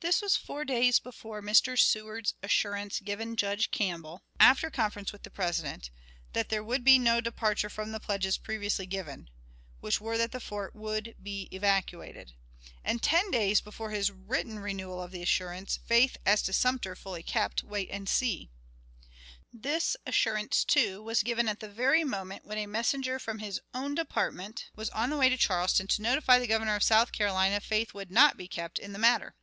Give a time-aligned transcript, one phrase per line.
[0.00, 1.76] This was four days before Mr.
[1.76, 5.90] Seward's assurance given Judge Campbell after conference with the President
[6.34, 9.28] that there would be no departure from the pledges previously given
[9.80, 12.34] (which were that the fort would be evacuated),
[12.84, 17.24] and ten days before his written renewal of the assurance "Faith as to Sumter fully
[17.24, 17.64] kept.
[17.64, 18.50] Wait and see!"
[19.52, 23.96] This assurance, too, was given at the very moment when a messenger from his own
[23.96, 27.64] department was on the way to Charleston to notify the Governor of South Carolina that
[27.64, 29.34] faith would not be kept in the matter.